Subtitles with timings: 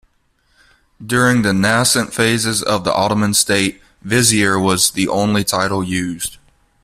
[1.05, 6.37] During the nascent phases of the Ottoman state, "Vizier" was the only title used.